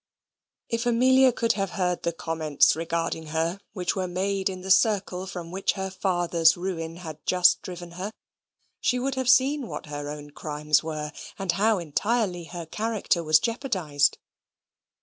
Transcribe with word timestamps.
If 0.67 0.87
Amelia 0.87 1.31
could 1.31 1.53
have 1.53 1.69
heard 1.77 2.01
the 2.01 2.11
comments 2.11 2.75
regarding 2.75 3.27
her 3.27 3.59
which 3.73 3.95
were 3.95 4.07
made 4.07 4.49
in 4.49 4.61
the 4.61 4.71
circle 4.71 5.27
from 5.27 5.51
which 5.51 5.73
her 5.73 5.91
father's 5.91 6.57
ruin 6.57 6.95
had 6.95 7.23
just 7.27 7.61
driven 7.61 7.91
her, 7.91 8.11
she 8.79 8.97
would 8.97 9.13
have 9.13 9.29
seen 9.29 9.67
what 9.67 9.85
her 9.85 10.09
own 10.09 10.31
crimes 10.31 10.81
were, 10.81 11.11
and 11.37 11.51
how 11.51 11.77
entirely 11.77 12.45
her 12.45 12.65
character 12.65 13.23
was 13.23 13.37
jeopardised. 13.37 14.17